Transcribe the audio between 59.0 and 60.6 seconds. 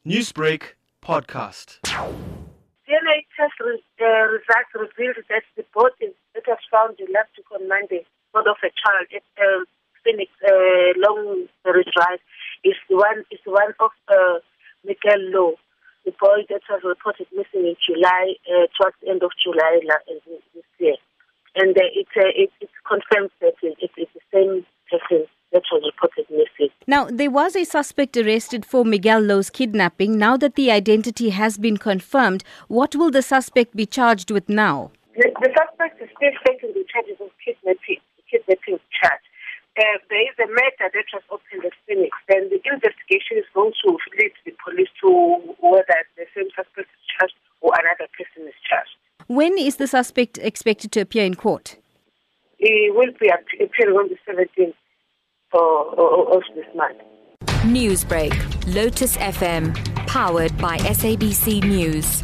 FM, powered